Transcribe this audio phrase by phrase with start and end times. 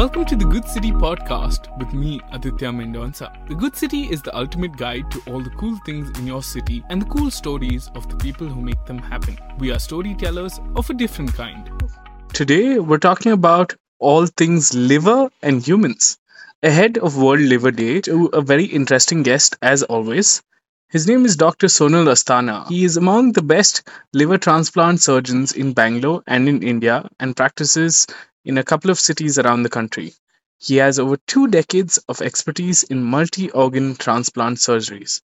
[0.00, 3.26] Welcome to the Good City podcast with me, Aditya Mendonça.
[3.48, 6.82] The Good City is the ultimate guide to all the cool things in your city
[6.88, 9.36] and the cool stories of the people who make them happen.
[9.58, 11.70] We are storytellers of a different kind.
[12.32, 16.16] Today, we're talking about all things liver and humans.
[16.62, 20.42] Ahead of World Liver Day, to a very interesting guest, as always.
[20.88, 21.66] His name is Dr.
[21.66, 22.66] Sonal Asthana.
[22.68, 28.06] He is among the best liver transplant surgeons in Bangalore and in India and practices
[28.44, 30.12] in a couple of cities around the country.
[30.58, 35.22] He has over two decades of expertise in multi organ transplant surgeries.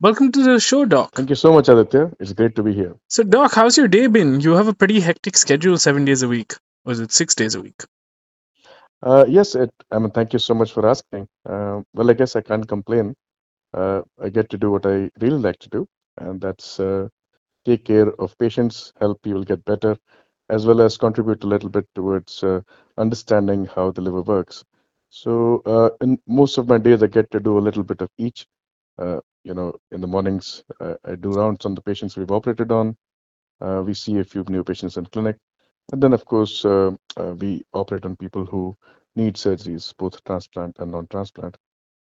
[0.00, 1.12] Welcome to the show, Doc.
[1.14, 2.12] Thank you so much, Aditya.
[2.20, 2.94] It's great to be here.
[3.08, 4.40] So, Doc, how's your day been?
[4.40, 6.54] You have a pretty hectic schedule seven days a week.
[6.84, 7.82] Or is it six days a week?
[9.02, 11.28] Uh, yes, it, I mean, thank you so much for asking.
[11.48, 13.14] Uh, well, I guess I can't complain.
[13.74, 17.08] Uh, I get to do what I really like to do, and that's uh,
[17.64, 19.96] take care of patients, help people get better,
[20.48, 22.60] as well as contribute a little bit towards uh,
[22.98, 24.64] understanding how the liver works.
[25.10, 28.10] So, uh, in most of my days, I get to do a little bit of
[28.18, 28.46] each.
[28.98, 32.96] Uh, you know, in the mornings, I do rounds on the patients we've operated on.
[33.60, 35.36] We see a few new patients in clinic,
[35.92, 38.76] and then, of course, uh, uh, we operate on people who
[39.14, 41.56] need surgeries, both transplant and non-transplant.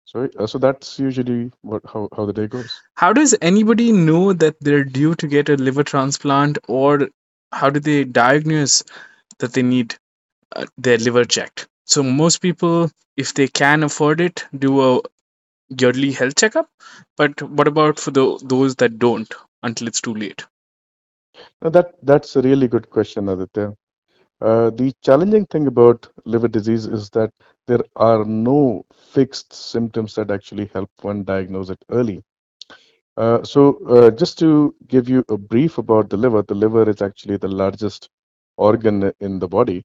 [0.05, 2.81] So, uh, so that's usually what how, how the day goes.
[2.95, 7.09] How does anybody know that they're due to get a liver transplant, or
[7.53, 8.85] how do they diagnose
[9.39, 9.97] that they need
[10.55, 11.69] uh, their liver checked?
[11.87, 15.01] So, most people, if they can afford it, do a
[15.69, 16.69] yearly health checkup.
[17.17, 20.45] But what about for the, those that don't until it's too late?
[21.63, 23.75] Now that that's a really good question, Aditya.
[24.41, 27.33] Uh, the challenging thing about liver disease is that
[27.67, 32.23] there are no fixed symptoms that actually help one diagnose it early.
[33.17, 37.03] Uh, so, uh, just to give you a brief about the liver, the liver is
[37.03, 38.11] actually the largest
[38.59, 39.85] organ in the body.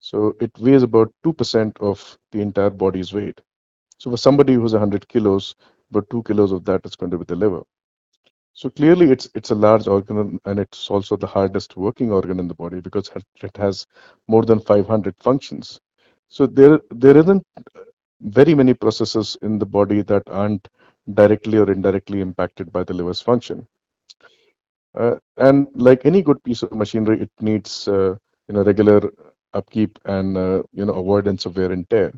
[0.00, 3.40] So, it weighs about 2% of the entire body's weight.
[3.98, 5.54] So, for somebody who's 100 kilos,
[5.90, 7.62] about 2 kilos of that is going to be the liver.
[8.54, 12.48] So clearly, it's it's a large organ, and it's also the hardest working organ in
[12.48, 13.10] the body because
[13.42, 13.86] it has
[14.28, 15.80] more than 500 functions.
[16.28, 17.44] So there there isn't
[18.20, 20.68] very many processes in the body that aren't
[21.14, 23.66] directly or indirectly impacted by the liver's function.
[24.94, 28.14] Uh, and like any good piece of machinery, it needs uh,
[28.48, 29.10] you know regular
[29.54, 32.12] upkeep and uh, you know avoidance of wear and tear.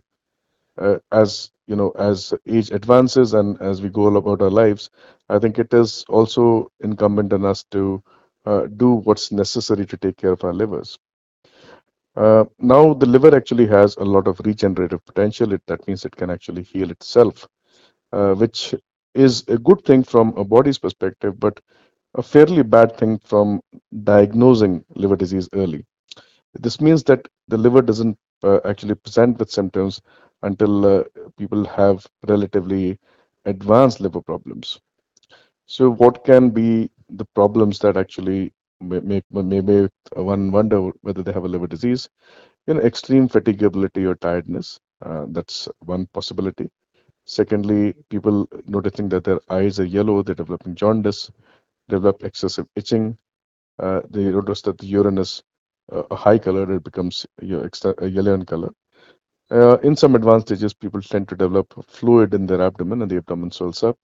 [0.78, 4.90] Uh, as you know, as age advances and as we go about our lives,
[5.28, 8.02] I think it is also incumbent on us to
[8.46, 10.98] uh, do what's necessary to take care of our livers.
[12.16, 15.52] Uh, now, the liver actually has a lot of regenerative potential.
[15.52, 17.48] It, that means it can actually heal itself,
[18.12, 18.75] uh, which
[19.15, 21.60] is a good thing from a body's perspective, but
[22.15, 23.60] a fairly bad thing from
[24.04, 25.84] diagnosing liver disease early.
[26.54, 30.00] This means that the liver doesn't uh, actually present with symptoms
[30.43, 31.04] until uh,
[31.38, 32.99] people have relatively
[33.47, 34.81] advanced liver problems.
[35.66, 41.32] So, what can be the problems that actually may, may, make one wonder whether they
[41.32, 42.09] have a liver disease?
[42.66, 44.81] You know, extreme fatigability or tiredness.
[45.04, 46.69] Uh, that's one possibility.
[47.30, 51.30] Secondly, people noticing that their eyes are yellow, they're developing jaundice,
[51.88, 53.18] develop excessive itching.
[53.80, 55.42] Uh, they notice that the urine is
[55.92, 58.70] uh, a high color, it becomes you know, extra, yellow in color.
[59.50, 63.19] Uh, in some advanced stages, people tend to develop fluid in their abdomen and the
[63.19, 63.98] abdomen swells up,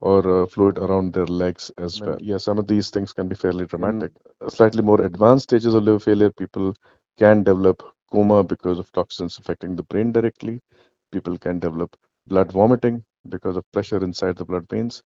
[0.00, 2.18] or uh, fluid around their legs as well.
[2.20, 4.12] Yeah, some of these things can be fairly dramatic.
[4.42, 6.74] In slightly more advanced stages of liver failure, people
[7.18, 10.60] can develop coma because of toxins affecting the brain directly.
[11.12, 11.96] People can develop
[12.28, 15.02] blood vomiting because of pressure inside the blood veins.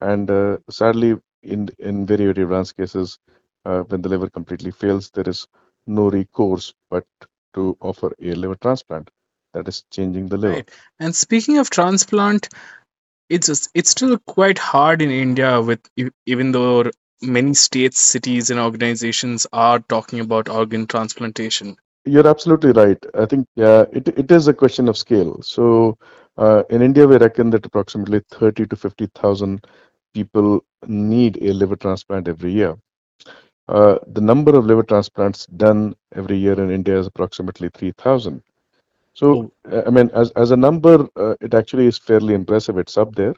[0.00, 3.18] And uh, sadly, in in very very advanced cases,
[3.64, 5.46] uh, when the liver completely fails, there is
[5.86, 7.06] no recourse but
[7.54, 9.10] to offer a liver transplant.
[9.54, 10.54] That is changing the liver.
[10.54, 10.70] Right.
[11.00, 12.48] And speaking of transplant,
[13.28, 15.80] it's it's still quite hard in India with
[16.26, 21.76] even though many states, cities, and organizations are talking about organ transplantation.
[22.04, 22.98] You're absolutely right.
[23.14, 25.42] I think yeah, it it is a question of scale.
[25.42, 25.98] So
[26.38, 29.66] uh, in India, we reckon that approximately 30 to 50,000
[30.14, 32.76] people need a liver transplant every year.
[33.68, 38.42] Uh, the number of liver transplants done every year in India is approximately 3,000.
[39.14, 39.82] So, oh.
[39.86, 42.78] I mean, as, as a number, uh, it actually is fairly impressive.
[42.78, 43.34] It's up there.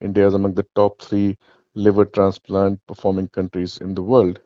[0.00, 1.38] India is among the top three
[1.74, 4.40] liver transplant performing countries in the world.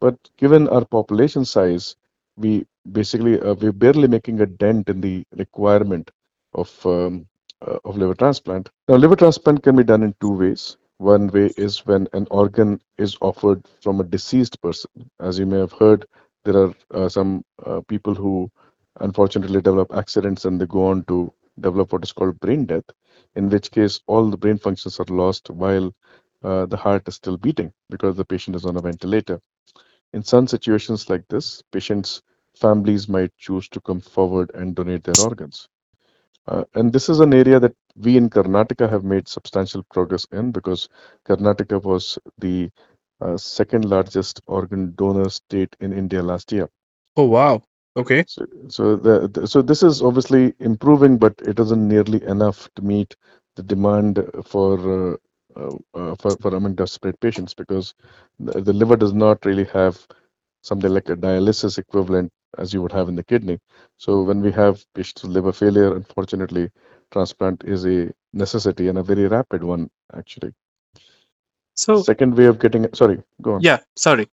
[0.00, 1.96] But given our population size,
[2.36, 6.10] we basically uh, we're barely making a dent in the requirement
[6.54, 8.70] of um, uh, of liver transplant.
[8.88, 10.76] Now, liver transplant can be done in two ways.
[10.98, 14.90] One way is when an organ is offered from a deceased person.
[15.18, 16.06] As you may have heard,
[16.44, 18.50] there are uh, some uh, people who
[19.00, 22.84] unfortunately develop accidents and they go on to develop what is called brain death,
[23.34, 25.94] in which case all the brain functions are lost while
[26.44, 29.40] uh, the heart is still beating because the patient is on a ventilator.
[30.12, 32.22] In some situations like this, patients'
[32.56, 35.68] families might choose to come forward and donate their organs.
[36.46, 40.52] Uh, and this is an area that we in Karnataka have made substantial progress in
[40.52, 40.88] because
[41.26, 42.70] Karnataka was the
[43.20, 46.68] uh, second largest organ donor state in India last year.
[47.16, 47.62] Oh, wow.
[47.96, 48.24] Okay.
[48.26, 52.82] So, so the, the so this is obviously improving, but it isn't nearly enough to
[52.82, 53.16] meet
[53.56, 55.16] the demand for uh,
[55.56, 57.94] uh, uh, for for among desperate patients because
[58.38, 60.06] the, the liver does not really have
[60.62, 63.58] something like a dialysis equivalent as you would have in the kidney.
[63.98, 66.70] So when we have patients with liver failure, unfortunately,
[67.12, 70.52] transplant is a necessity and a very rapid one actually.
[71.74, 73.62] So second way of getting sorry, go on.
[73.62, 74.28] Yeah, sorry.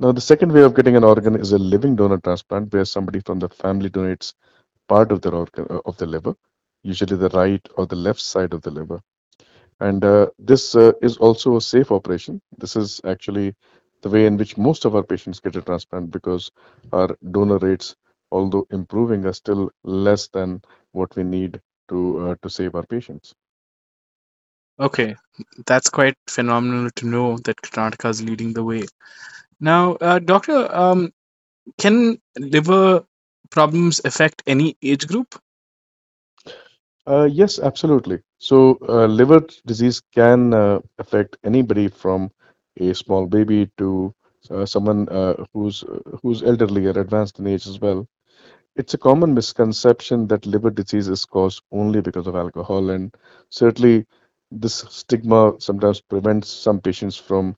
[0.00, 3.20] Now, the second way of getting an organ is a living donor transplant, where somebody
[3.20, 4.32] from the family donates
[4.88, 6.34] part of their organ uh, of the liver,
[6.84, 9.00] usually the right or the left side of the liver.
[9.80, 12.40] And uh, this uh, is also a safe operation.
[12.58, 13.56] This is actually
[14.02, 16.50] the way in which most of our patients get a transplant because
[16.92, 17.96] our donor rates,
[18.30, 20.62] although improving, are still less than
[20.92, 23.34] what we need to uh, to save our patients.
[24.80, 25.16] Okay,
[25.66, 28.84] that's quite phenomenal to know that Karnataka is leading the way.
[29.60, 31.12] Now, uh, doctor, um,
[31.78, 33.04] can liver
[33.50, 35.40] problems affect any age group?
[37.06, 38.20] Uh, yes, absolutely.
[38.38, 42.30] So, uh, liver disease can uh, affect anybody from
[42.78, 44.14] a small baby to
[44.50, 45.84] uh, someone uh, who's
[46.22, 48.06] who's elderly or advanced in age as well.
[48.76, 53.14] It's a common misconception that liver disease is caused only because of alcohol, and
[53.50, 54.06] certainly
[54.50, 57.56] this stigma sometimes prevents some patients from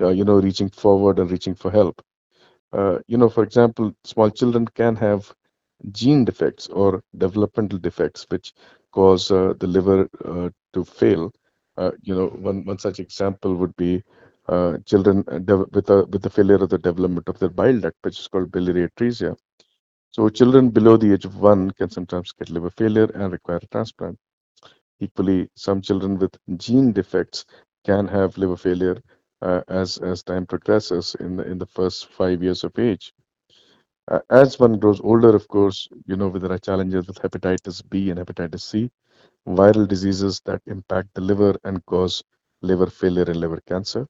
[0.00, 2.02] uh, you know, reaching forward and reaching for help.
[2.72, 5.34] Uh, you know, for example, small children can have
[5.92, 8.52] gene defects or developmental defects which
[8.92, 11.32] cause uh, the liver uh, to fail.
[12.02, 14.02] You know, one, one such example would be
[14.48, 15.24] uh, children
[15.72, 18.50] with a with the failure of the development of their bile duct, which is called
[18.52, 19.36] biliary atresia.
[20.12, 23.66] So children below the age of one can sometimes get liver failure and require a
[23.66, 24.18] transplant.
[25.00, 27.44] Equally, some children with gene defects
[27.84, 29.02] can have liver failure
[29.42, 33.12] uh, as as time progresses in the in the first five years of age.
[34.10, 38.10] Uh, as one grows older, of course, you know, there are challenges with hepatitis B
[38.10, 38.90] and hepatitis C,
[39.46, 42.22] viral diseases that impact the liver and cause
[42.62, 44.06] liver failure and liver cancer.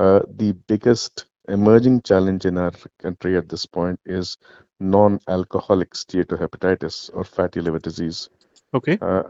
[0.00, 4.38] Uh, the biggest emerging challenge in our country at this point is
[4.80, 8.30] non-alcoholic steatohepatitis or fatty liver disease.
[8.74, 9.00] Okay.
[9.00, 9.22] Uh,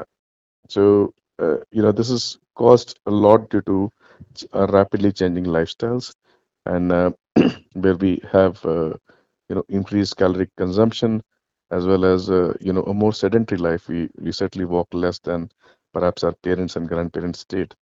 [0.68, 3.90] so, uh, you know, this is caused a lot due to
[4.54, 6.14] uh, rapidly changing lifestyles
[6.66, 7.10] and uh,
[7.74, 8.94] where we have uh,
[9.48, 11.22] you know increased caloric consumption
[11.70, 15.18] as well as uh, you know a more sedentary life we we certainly walk less
[15.20, 15.50] than
[15.94, 17.74] perhaps our parents and grandparents did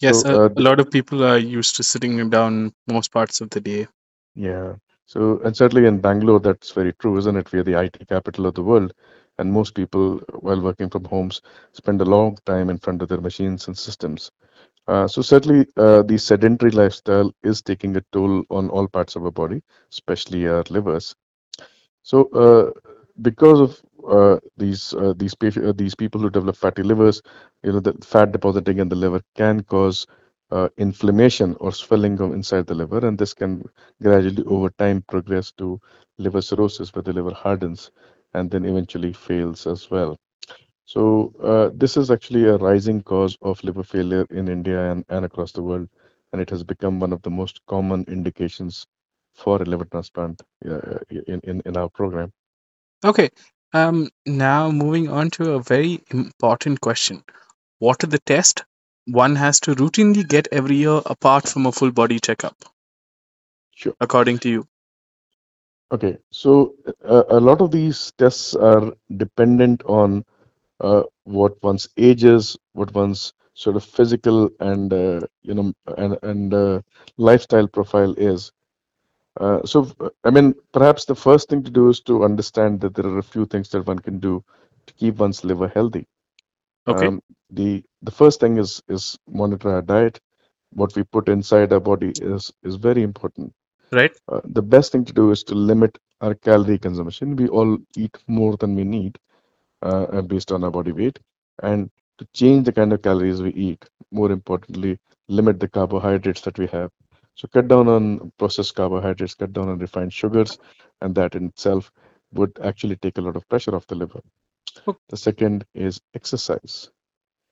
[0.00, 3.50] yes so, uh, a lot of people are used to sitting down most parts of
[3.50, 3.86] the day.
[4.34, 4.76] Yeah.
[5.06, 7.52] So and certainly in bangalore that's very true isn't it?
[7.52, 8.92] We're the IT capital of the world
[9.38, 11.40] and most people while working from homes
[11.72, 14.30] spend a long time in front of their machines and systems.
[14.88, 19.24] Uh, so certainly, uh, the sedentary lifestyle is taking a toll on all parts of
[19.24, 21.14] our body, especially our livers.
[22.02, 22.70] So, uh,
[23.22, 27.22] because of uh, these uh, these uh, these people who develop fatty livers,
[27.62, 30.06] you know, the fat depositing in the liver can cause
[30.78, 33.64] inflammation or swelling of inside the liver, and this can
[34.02, 35.80] gradually, over time, progress to
[36.18, 37.90] liver cirrhosis, where the liver hardens
[38.34, 40.16] and then eventually fails as well.
[40.86, 45.24] So uh, this is actually a rising cause of liver failure in India and, and
[45.24, 45.88] across the world,
[46.32, 48.86] and it has become one of the most common indications
[49.34, 52.32] for a liver transplant uh, in, in, in our program.
[53.06, 53.30] Okay.
[53.72, 57.24] Um, now moving on to a very important question.
[57.78, 58.62] What are the tests
[59.06, 62.56] one has to routinely get every year apart from a full body checkup?
[63.74, 63.94] Sure.
[64.00, 64.68] According to you.
[65.92, 66.18] Okay.
[66.30, 70.24] So uh, a lot of these tests are dependent on
[70.80, 76.18] uh, what one's age is, what one's sort of physical and uh, you know and
[76.22, 76.82] and uh,
[77.18, 78.52] lifestyle profile is.
[79.38, 79.90] Uh, so
[80.24, 83.22] I mean, perhaps the first thing to do is to understand that there are a
[83.22, 84.44] few things that one can do
[84.86, 86.06] to keep one's liver healthy.
[86.88, 87.08] Okay.
[87.08, 90.20] Um, the the first thing is is monitor our diet.
[90.70, 93.52] What we put inside our body is is very important.
[93.92, 94.16] Right.
[94.28, 97.36] Uh, the best thing to do is to limit our calorie consumption.
[97.36, 99.18] We all eat more than we need,
[99.82, 101.18] uh, based on our body weight
[101.62, 106.58] and to change the kind of calories we eat more importantly limit the carbohydrates that
[106.58, 106.90] we have
[107.36, 110.58] so cut down on processed carbohydrates cut down on refined sugars
[111.02, 111.92] and that in itself
[112.32, 114.20] would actually take a lot of pressure off the liver.
[114.88, 114.98] Okay.
[115.10, 116.90] The second is exercise.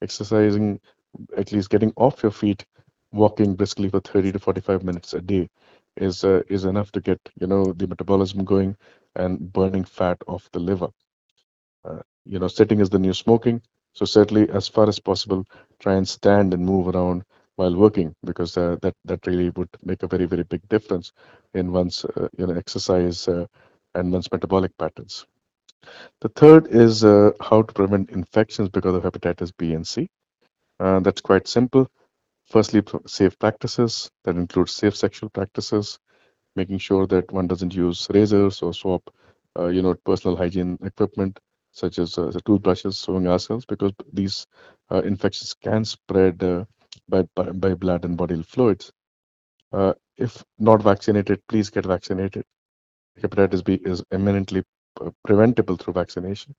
[0.02, 0.80] Exercising,
[1.36, 2.64] at least getting off your feet,
[3.12, 5.50] walking briskly for 30 to 45 minutes a day
[5.96, 8.76] is uh, is enough to get you know the metabolism going
[9.16, 10.90] and burning fat off the liver.
[11.84, 13.62] Uh, you know, sitting is the new smoking.
[13.94, 15.46] So certainly, as far as possible,
[15.80, 17.24] try and stand and move around
[17.56, 21.12] while working because uh, that that really would make a very very big difference
[21.54, 23.46] in one's uh, you know exercise uh,
[23.94, 25.26] and one's metabolic patterns.
[26.20, 30.08] The third is uh, how to prevent infections because of hepatitis B and C.
[30.80, 31.88] Uh, that's quite simple.
[32.46, 35.98] Firstly, safe practices that include safe sexual practices,
[36.56, 39.02] making sure that one doesn't use razors or swap,
[39.58, 41.38] uh, you know, personal hygiene equipment
[41.72, 44.46] such as toothbrushes, sewing ourselves, because these
[45.04, 46.38] infections can spread
[47.08, 48.92] by, by, by blood and bodily fluids.
[49.72, 52.44] Uh, if not vaccinated, please get vaccinated.
[53.20, 54.62] Hepatitis B is eminently
[55.00, 56.54] uh, preventable through vaccination.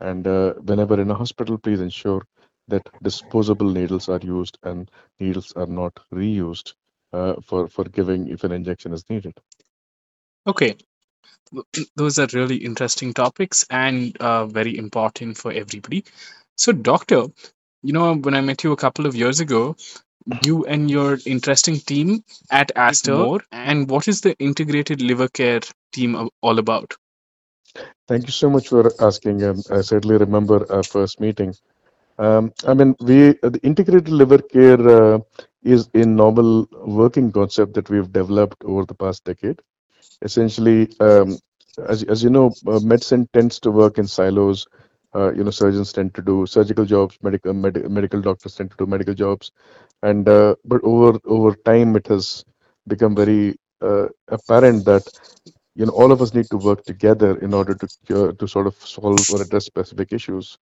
[0.00, 2.22] And uh, whenever in a hospital, please ensure
[2.68, 4.90] that disposable needles are used and
[5.20, 6.74] needles are not reused
[7.12, 9.34] uh, for, for giving if an injection is needed.
[10.46, 10.76] Okay.
[11.94, 16.04] Those are really interesting topics and uh, very important for everybody.
[16.56, 17.26] So, doctor,
[17.86, 19.76] you know, when I met you a couple of years ago,
[20.42, 25.60] you and your interesting team at Aster, and what is the integrated liver care
[25.92, 26.94] team all about?
[28.08, 29.44] Thank you so much for asking.
[29.44, 31.54] Um, I certainly remember our first meeting.
[32.18, 33.18] Um, I mean, we
[33.56, 35.18] the integrated liver care uh,
[35.62, 39.60] is a novel working concept that we've developed over the past decade.
[40.22, 41.38] Essentially, um,
[41.88, 44.66] as as you know, uh, medicine tends to work in silos.
[45.16, 48.76] Uh, you know, surgeons tend to do surgical jobs, medical med- medical doctors tend to
[48.76, 49.52] do medical jobs,
[50.02, 52.44] and uh, but over over time, it has
[52.88, 55.08] become very uh, apparent that
[55.74, 58.66] you know all of us need to work together in order to cure, to sort
[58.66, 60.58] of solve or address specific issues.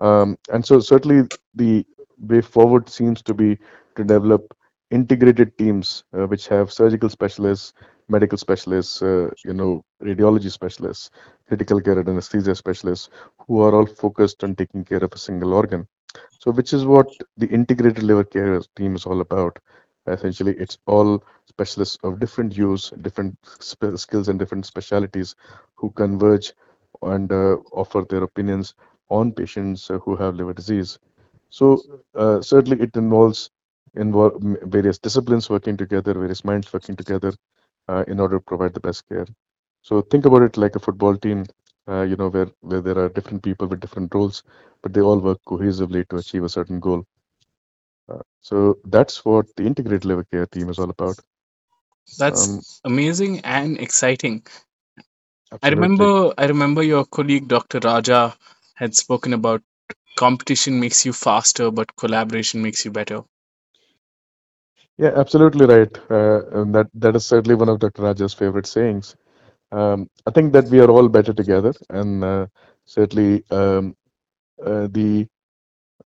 [0.00, 1.84] Um, and so certainly the
[2.18, 3.58] way forward seems to be
[3.96, 4.54] to develop
[4.90, 7.72] integrated teams uh, which have surgical specialists,
[8.10, 11.10] medical specialists, uh, you know, radiology specialists,
[11.48, 13.10] critical care and anesthesia specialists,
[13.46, 15.86] who are all focused on taking care of a single organ.
[16.40, 19.58] So, which is what the integrated liver care team is all about.
[20.06, 25.34] Essentially, it's all specialists of different use, different skills, and different specialities
[25.76, 26.52] who converge
[27.02, 28.74] and uh, offer their opinions
[29.10, 30.98] on patients uh, who have liver disease.
[31.50, 31.82] So
[32.14, 33.50] uh, certainly it involves
[33.94, 37.32] involve various disciplines working together, various minds working together
[37.90, 39.26] uh, in order to provide the best care.
[39.82, 41.46] So think about it like a football team,
[41.88, 44.44] uh, you know, where, where there are different people with different roles,
[44.82, 47.06] but they all work cohesively to achieve a certain goal.
[48.12, 51.20] Uh, so that's what the integrated liver care team is all about.
[52.18, 54.46] That's um, amazing and exciting.
[55.52, 55.62] Absolutely.
[55.62, 57.80] I remember I remember your colleague Dr.
[57.84, 58.36] Raja
[58.76, 59.62] had spoken about
[60.16, 63.22] competition makes you faster, but collaboration makes you better.
[65.00, 65.98] Yeah, absolutely right.
[66.10, 68.02] Uh, and that that is certainly one of Dr.
[68.02, 69.16] Raja's favorite sayings.
[69.72, 72.46] Um, I think that we are all better together, and uh,
[72.86, 73.96] certainly um,
[74.64, 75.28] uh, the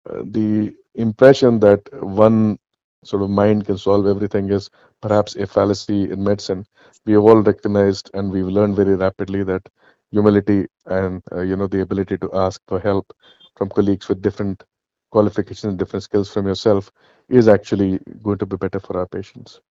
[0.09, 2.59] uh, the impression that one
[3.05, 4.69] sort of mind can solve everything is
[5.01, 6.65] perhaps a fallacy in medicine.
[7.05, 9.69] We have all recognized, and we've learned very rapidly that
[10.11, 13.13] humility and uh, you know the ability to ask for help
[13.57, 14.63] from colleagues with different
[15.11, 16.91] qualifications and different skills from yourself
[17.29, 19.61] is actually going to be better for our patients.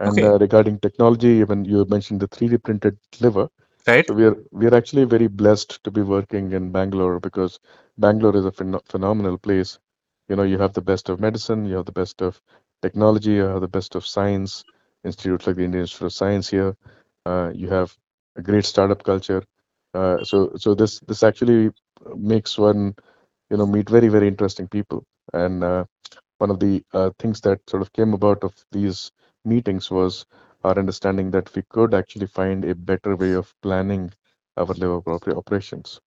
[0.00, 0.24] And okay.
[0.24, 3.48] uh, regarding technology even you mentioned the 3d printed liver.
[3.86, 4.08] Right.
[4.08, 7.58] So we are we are actually very blessed to be working in bangalore because
[7.98, 9.78] bangalore is a phen- phenomenal place.
[10.28, 12.40] You know you have the best of medicine you have the best of
[12.82, 14.64] technology you have the best of science
[15.04, 16.76] institutes like the indian institute of science here.
[17.26, 17.96] Uh, you have
[18.36, 19.42] a great startup culture.
[19.94, 21.70] Uh, so so this this actually
[22.16, 22.94] makes one
[23.50, 25.04] you know meet very very interesting people.
[25.32, 25.84] And uh,
[26.38, 29.12] one of the uh, things that sort of came about of these
[29.44, 30.26] meetings was
[30.64, 34.12] our understanding that we could actually find a better way of planning
[34.56, 36.00] our liver property operations.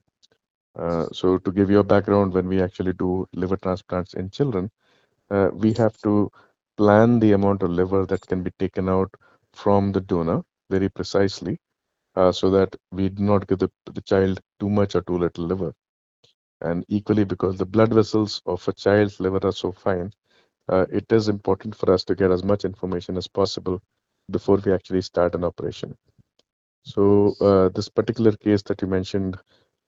[0.78, 4.70] Uh, so to give you a background, when we actually do liver transplants in children,
[5.32, 6.30] uh, we have to
[6.78, 9.14] plan the amount of liver that can be taken out
[9.54, 11.60] from the donor very precisely
[12.16, 15.46] uh, so that we do not give the, the child too much or too little
[15.46, 15.74] liver.
[16.62, 20.12] And equally, because the blood vessels of a child's liver are so fine,
[20.70, 23.82] uh, it is important for us to get as much information as possible
[24.32, 25.98] before we actually start an operation.
[26.84, 29.38] So, uh, this particular case that you mentioned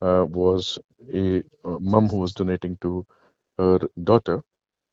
[0.02, 0.80] uh, was
[1.14, 3.06] a, a mom who was donating to
[3.58, 4.44] her daughter.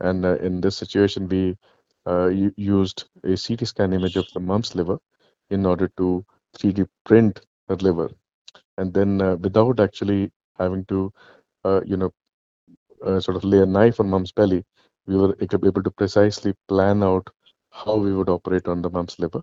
[0.00, 1.56] And uh, in this situation, we
[2.06, 4.98] uh, used a CT scan image of the mom's liver
[5.50, 6.24] in order to
[6.56, 8.10] 3D print her liver,
[8.78, 11.12] and then uh, without actually having to,
[11.64, 12.12] uh, you know,
[13.04, 14.64] uh, sort of lay a knife on mom's belly,
[15.06, 17.28] we were able to precisely plan out
[17.70, 19.42] how we would operate on the mom's liver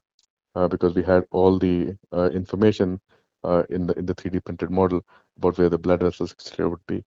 [0.56, 3.00] uh, because we had all the uh, information
[3.44, 5.02] uh, in the in the 3D printed model
[5.38, 7.04] about where the blood vessels, etc., would be.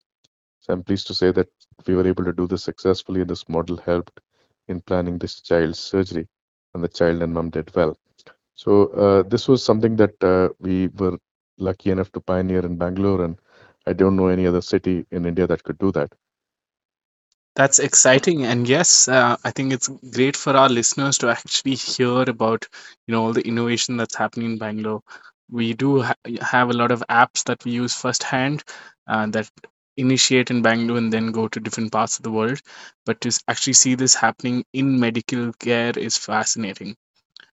[0.61, 1.49] So I'm pleased to say that
[1.87, 4.21] we were able to do this successfully, and this model helped
[4.69, 6.29] in planning this child's surgery,
[6.75, 7.97] and the child and mom did well.
[8.55, 11.19] So this was something that we were
[11.59, 13.39] lucky enough to pioneer in Bangalore, and
[13.87, 16.15] I don't know any other city in India that could do that.
[17.57, 22.23] That's exciting, and yes, uh, I think it's great for our listeners to actually hear
[22.29, 22.67] about
[23.07, 25.03] you know all the innovation that's happening in Bangalore.
[25.51, 28.65] We do ha- have a lot of apps that we use firsthand
[29.07, 29.51] uh, that
[29.97, 32.61] initiate in Bangalore and then go to different parts of the world.
[33.07, 36.97] But to actually see this happening in medical care is fascinating.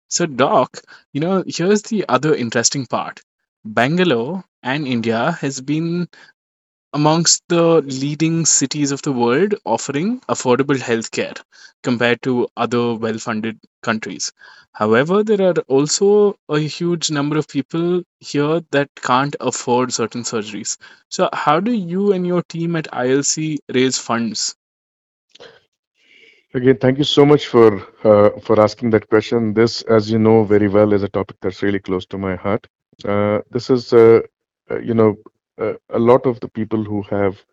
[0.10, 0.82] So, Doc,
[1.14, 3.22] you know, here's the other interesting part.
[3.64, 6.08] Bangalore and India has been
[6.94, 11.40] amongst the leading cities of the world offering affordable healthcare
[11.84, 14.34] compared to other well funded countries.
[14.74, 20.78] However, there are also a huge number of people here that can't afford certain surgeries.
[21.10, 24.56] So, how do you and your team at ILC raise funds?
[26.54, 29.54] Again, thank you so much for uh, for asking that question.
[29.54, 32.68] This, as you know very well, is a topic that's really close to my heart.
[33.06, 34.22] Uh, this is, uh,
[34.70, 35.16] uh, you know,
[35.90, 37.44] a lot of the people who have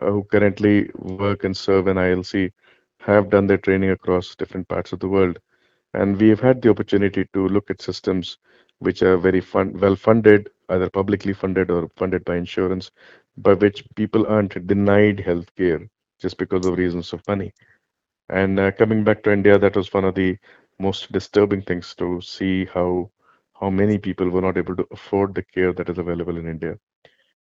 [0.00, 2.52] who currently work and serve in ILC
[3.00, 5.38] have done their training across different parts of the world,
[5.94, 8.38] and we have had the opportunity to look at systems
[8.80, 12.90] which are very fun, well funded, either publicly funded or funded by insurance,
[13.38, 15.88] by which people aren't denied health care
[16.20, 17.52] just because of reasons of money.
[18.28, 20.38] And uh, coming back to India, that was one of the
[20.78, 23.10] most disturbing things to see how
[23.60, 26.78] how many people were not able to afford the care that is available in India.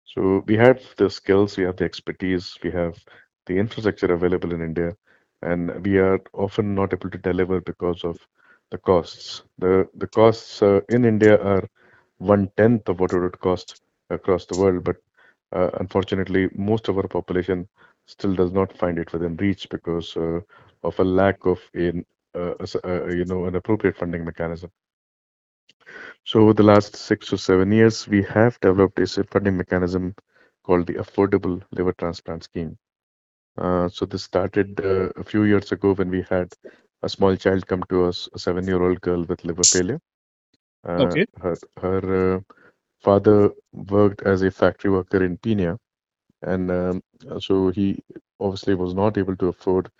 [0.04, 2.98] So we have the skills, we have the expertise, we have
[3.46, 4.96] the infrastructure available in India,
[5.42, 8.18] and we are often not able to deliver because of
[8.70, 9.42] the costs.
[9.58, 11.68] The the costs uh, in India are
[12.18, 14.96] one tenth of what it would cost across the world, but
[15.52, 17.68] uh, unfortunately, most of our population
[18.06, 20.40] still does not find it within reach because uh,
[20.82, 24.70] of a lack of in uh, uh, you know an appropriate funding mechanism.
[26.24, 30.14] So over the last six to seven years, we have developed a funding mechanism
[30.64, 32.78] called the Affordable Liver Transplant Scheme.
[33.58, 36.52] Uh, so this started uh, a few years ago when we had
[37.02, 40.00] a small child come to us, a seven-year-old girl with liver failure.
[40.84, 41.26] Uh, Okay.
[41.40, 42.40] her her uh,
[43.02, 45.76] father worked as a factory worker in Peenya,
[46.42, 47.02] and um,
[47.40, 48.02] so he
[48.40, 49.90] obviously was not able to afford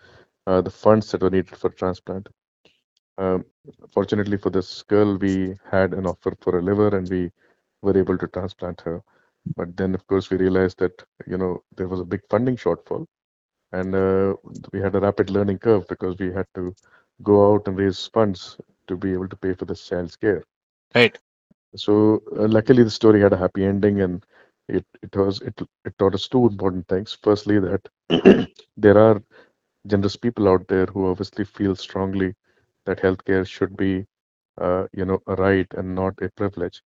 [0.47, 2.29] uh, the funds that were needed for transplant.
[3.17, 3.45] Um,
[3.93, 7.31] fortunately for this girl, we had an offer for a liver, and we
[7.81, 9.01] were able to transplant her.
[9.55, 13.05] But then, of course, we realized that you know there was a big funding shortfall,
[13.71, 14.35] and uh,
[14.73, 16.73] we had a rapid learning curve because we had to
[17.23, 20.43] go out and raise funds to be able to pay for this child's care.
[20.95, 21.17] Right.
[21.75, 24.25] So uh, luckily, the story had a happy ending, and
[24.67, 27.17] it it was it it taught us two important things.
[27.21, 27.89] Firstly, that
[28.77, 29.21] there are
[29.87, 32.33] generous people out there who obviously feel strongly
[32.85, 34.05] that healthcare should be,
[34.59, 36.81] uh, you know, a right and not a privilege.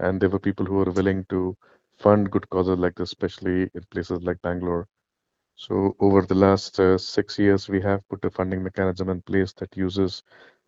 [0.00, 1.56] And there were people who were willing to
[1.98, 4.86] fund good causes like this, especially in places like Bangalore.
[5.56, 9.52] So over the last uh, six years, we have put a funding mechanism in place
[9.54, 10.22] that uses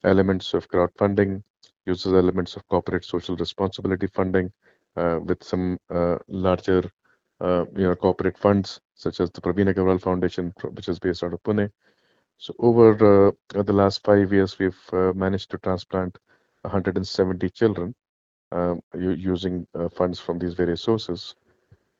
[0.04, 1.42] elements of crowdfunding,
[1.86, 4.52] uses elements of corporate social responsibility funding,
[4.96, 6.82] uh, with some uh, larger,
[7.40, 11.32] uh, you know, corporate funds such as the Praveen Agrawal Foundation, which is based out
[11.32, 11.70] of Pune.
[12.40, 16.16] So over uh, the last five years, we've uh, managed to transplant
[16.62, 17.94] 170 children
[18.50, 21.34] um, using uh, funds from these various sources.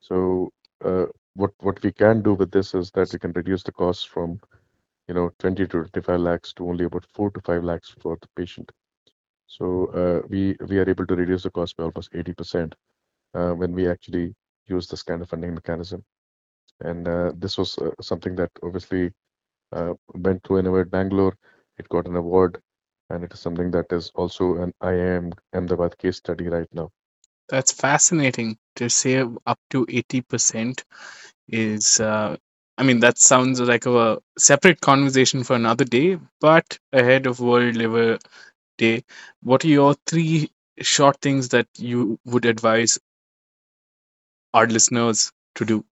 [0.01, 0.51] So
[0.83, 4.09] uh, what what we can do with this is that we can reduce the cost
[4.09, 4.41] from
[5.09, 8.29] you know 20 to 25 lakhs to only about 4 to 5 lakhs for the
[8.35, 8.73] patient.
[9.47, 12.73] So uh, we we are able to reduce the cost by almost 80%
[13.35, 14.35] uh, when we actually
[14.69, 16.03] use this kind of funding mechanism.
[16.81, 17.05] And
[17.39, 19.13] this was something that obviously
[19.73, 21.37] uh, went to Innovate Bangalore.
[21.79, 22.63] It got an award,
[23.11, 26.91] and it is something that is also an IIM Ahmedabad case study right now.
[27.49, 30.85] That's fascinating to say up to 80%
[31.49, 32.37] is uh,
[32.79, 37.77] I mean that sounds like a separate conversation for another day, but ahead of World
[37.77, 38.19] Liver
[38.79, 39.05] Day,
[39.43, 42.99] what are your three short things that you would advise
[44.55, 45.85] our listeners to do?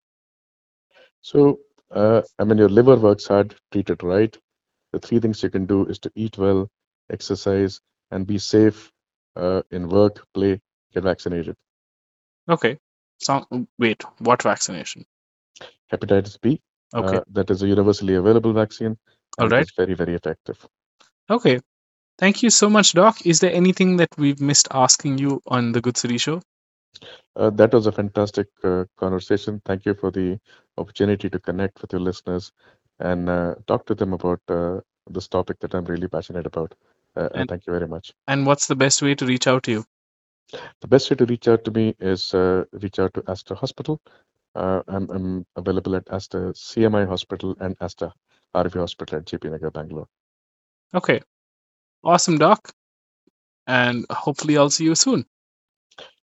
[1.22, 1.60] So,
[1.92, 4.36] uh, I mean, your liver works hard, treat it right.
[4.94, 6.70] The three things you can do is to eat well,
[7.12, 8.92] exercise, and be safe
[9.36, 10.62] uh, in work, play,
[10.94, 11.56] get vaccinated.
[12.50, 12.78] Okay.
[13.20, 13.46] So
[13.78, 15.06] wait, what vaccination?
[15.92, 16.62] Hepatitis B.
[16.94, 17.18] Okay.
[17.18, 18.98] Uh, that is a universally available vaccine.
[19.38, 19.52] All right.
[19.52, 19.64] and it right.
[19.64, 20.68] is very, very effective.
[21.30, 21.60] Okay.
[22.18, 23.26] Thank you so much, Doc.
[23.26, 26.42] Is there anything that we've missed asking you on the Good City Show?
[27.36, 29.62] Uh, that was a fantastic uh, conversation.
[29.66, 30.40] Thank you for the
[30.78, 32.52] opportunity to connect with your listeners
[33.00, 34.80] and uh, talk to them about uh,
[35.10, 36.74] this topic that I'm really passionate about.
[37.16, 38.14] Uh, and And- thank you very much.
[38.28, 39.86] And what's the best way to reach out to you?
[40.82, 44.00] The best way to reach out to me is uh, reach out to Aster Hospital.
[44.56, 48.12] Uh, I'm, I'm available at Aster CMI Hospital and Aster
[48.56, 50.08] RV Hospital at JP Nagar, Bangalore.
[50.94, 51.22] Okay.
[52.04, 52.72] Awesome, Doc.
[53.68, 55.26] And hopefully I'll see you soon.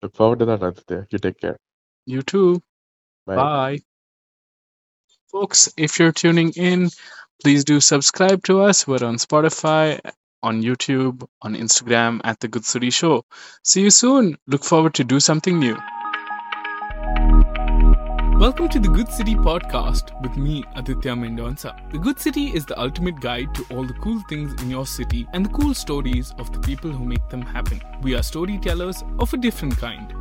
[0.02, 1.08] Look forward to that, Aditya.
[1.12, 1.58] You take care.
[2.06, 2.62] You too.
[3.26, 3.36] Bye.
[3.36, 3.80] Bye.
[5.32, 6.90] Folks, if you're tuning in,
[7.42, 8.88] please do subscribe to us.
[8.88, 10.00] We're on Spotify,
[10.44, 13.24] on YouTube, on Instagram at The Good City Show.
[13.64, 14.38] See you soon.
[14.48, 15.78] Look forward to do something new.
[18.42, 21.76] Welcome to the Good City podcast with me, Aditya Mendonça.
[21.92, 25.28] The Good City is the ultimate guide to all the cool things in your city
[25.34, 27.80] and the cool stories of the people who make them happen.
[28.02, 30.12] We are storytellers of a different kind.